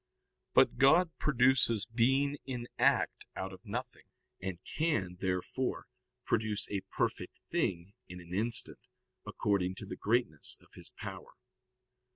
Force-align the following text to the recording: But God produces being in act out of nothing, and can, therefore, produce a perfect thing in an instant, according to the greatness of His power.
But 0.55 0.77
God 0.79 1.11
produces 1.19 1.85
being 1.85 2.39
in 2.43 2.67
act 2.79 3.27
out 3.35 3.53
of 3.53 3.63
nothing, 3.63 4.05
and 4.41 4.57
can, 4.63 5.17
therefore, 5.19 5.85
produce 6.25 6.67
a 6.71 6.81
perfect 6.91 7.41
thing 7.51 7.93
in 8.07 8.19
an 8.19 8.33
instant, 8.33 8.89
according 9.27 9.75
to 9.75 9.85
the 9.85 9.95
greatness 9.95 10.57
of 10.59 10.73
His 10.73 10.89
power. 10.89 11.33